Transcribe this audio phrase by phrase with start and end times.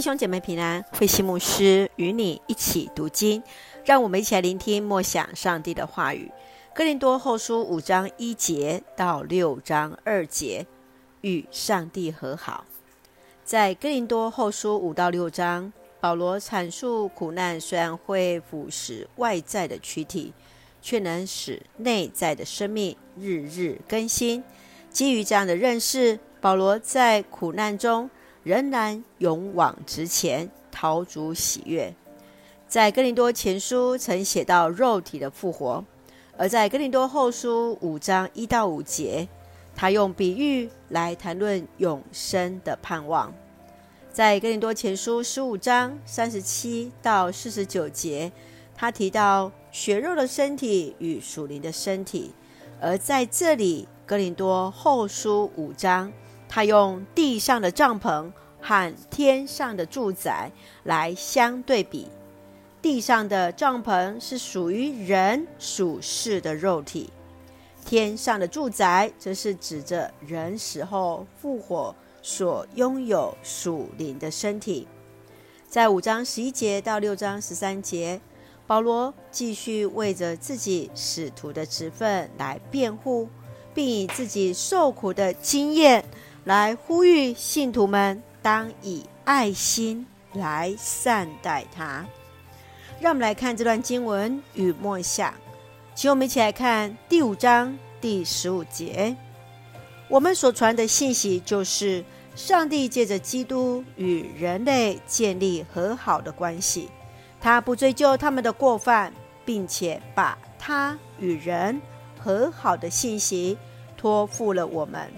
[0.00, 3.42] 弟兄姐妹平安，慧馨牧师与你一起读经，
[3.84, 6.32] 让我们一起来聆听默想上帝的话语。
[6.74, 10.66] 哥林多后书五章一节到六章二节，
[11.20, 12.64] 与上帝和好。
[13.44, 20.32] 在哥林多后书五到六章，保罗阐述苦难虽然会腐蚀外在的躯体，
[20.80, 24.42] 却能使内在的生命日日更新。
[24.88, 28.08] 基于这样的认识，保罗在苦难中
[28.42, 31.94] 仍然勇往直前，讨主喜悦。
[32.66, 35.84] 在哥林多前书曾写到肉体的复活，
[36.36, 39.28] 而在哥林多后书五章一到五节，
[39.74, 43.32] 他用比喻来谈论永生的盼望。
[44.12, 48.32] 在哥林多前书十五章三十七到四十九节，
[48.74, 52.32] 他提到血肉的身体与属灵的身体，
[52.80, 53.86] 而在这里。
[54.06, 56.12] 哥林多后书五章，
[56.52, 58.28] 他用地上的帐篷
[58.60, 60.50] 和天上的住宅
[60.82, 62.08] 来相对比。
[62.82, 67.12] 地上的帐篷是属于人属世的肉体，
[67.86, 74.88] 天上的住宅则是指着人死后复活所拥有属灵的身体。
[75.68, 78.20] 在五章十一节到六章十三节，
[78.66, 83.28] 保罗继续为着自己使徒的职分来辩护。
[83.72, 86.04] 并以自己受苦的经验
[86.44, 92.04] 来呼吁信徒们，当以爱心来善待他。
[93.00, 95.34] 让我们来看这段经文与默想，
[95.94, 99.16] 请我们一起来看第五章第十五节。
[100.08, 106.88] 我们所传的信息就是，上帝借着基督与人类建立和好的关系，
[107.40, 109.12] 他不追究他们的过犯，
[109.44, 111.80] 并且把他与人。
[112.22, 113.56] 和好的信息
[113.96, 115.10] 托付了我们。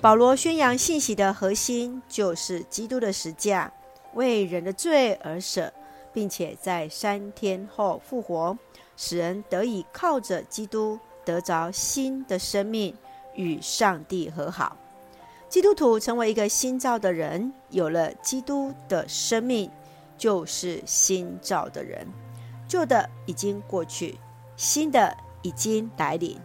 [0.00, 3.72] 保罗宣扬信息的核心就是基督的十架，
[4.14, 5.72] 为人的罪而舍，
[6.12, 8.56] 并且在三天后复活，
[8.96, 12.94] 使人得以靠着基督得着新的生命，
[13.34, 14.76] 与上帝和好。
[15.48, 19.70] 基督徒成为一个新造的人，有了基督的生命，
[20.16, 22.06] 就是新造的人，
[22.68, 24.18] 旧的已经过去，
[24.56, 25.16] 新的。
[25.42, 26.36] 已经来临，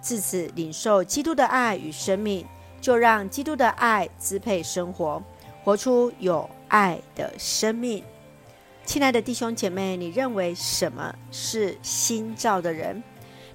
[0.00, 2.46] 自此领受基督的爱与生命，
[2.84, 5.22] 就让基督的爱支配生活，
[5.62, 8.04] 活出有爱的生命。
[8.84, 13.02] 亲爱的弟兄姐妹，你认为什么是新造的人？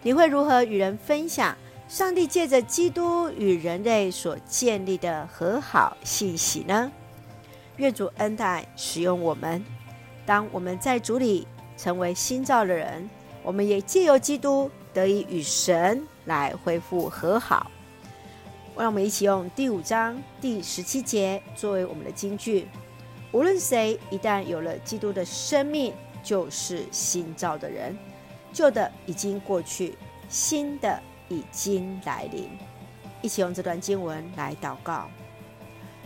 [0.02, 1.56] 你会如何与人分享
[1.88, 6.92] 上帝借着基督与人类所建立的和好信息呢？
[7.78, 9.64] 愿主恩待使用我们，
[10.26, 11.48] 当我们在主里
[11.78, 13.08] 成为新造的人，
[13.44, 14.72] 我们也借由基督。
[14.92, 17.70] 得以与神来恢复和好，
[18.80, 22.66] 让我们一起用第五章第十七节作为我们的金句。
[23.34, 27.98] 无论谁一旦有了基督的生命，就是新造的人，
[28.54, 29.98] 旧的已经过去，
[30.30, 30.98] 新的
[31.28, 32.50] 已经来临。
[33.22, 35.10] 一起用这段经文来祷告。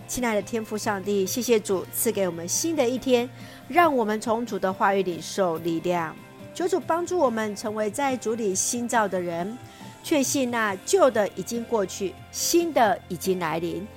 [0.07, 3.29] 亲爱的天父上帝，谢谢主赐给我们新的一天，
[3.67, 6.15] 让我们从主的话语里受力量。
[6.55, 9.55] 求主帮助我们成为在主里新造的人，
[10.03, 13.87] 确信那旧的已经过去，新的已经来临。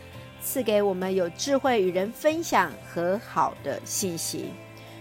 [0.40, 4.50] 赐给我们有智慧与人分享和好的信息。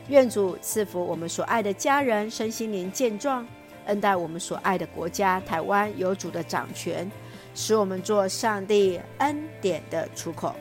[0.07, 3.47] 愿主赐福我们所爱的家人身心灵健壮，
[3.85, 7.09] 恩待我们所爱的国家台湾有主的掌权，
[7.53, 10.55] 使我们做上帝恩典的出口。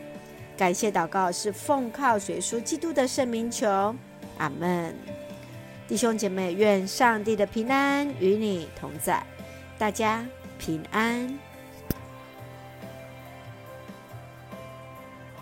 [0.56, 3.94] 感谢祷告是奉靠主耶稣基督的圣名求，
[4.37, 4.94] 阿门。
[5.88, 9.22] 弟兄姐妹，愿上帝的平安与你同在，
[9.78, 10.24] 大家
[10.58, 11.53] 平安。